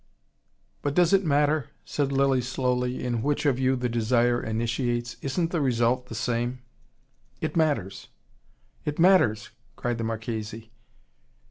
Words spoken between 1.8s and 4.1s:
said Lilly slowly, "in which of you the